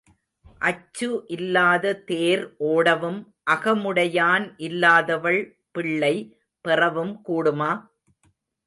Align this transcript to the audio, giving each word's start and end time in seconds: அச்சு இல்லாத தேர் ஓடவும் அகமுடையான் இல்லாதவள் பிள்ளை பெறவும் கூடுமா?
அச்சு 0.61 1.07
இல்லாத 1.27 1.93
தேர் 2.05 2.43
ஓடவும் 2.69 3.19
அகமுடையான் 3.51 4.47
இல்லாதவள் 4.61 5.41
பிள்ளை 5.71 6.15
பெறவும் 6.65 7.15
கூடுமா? 7.29 7.71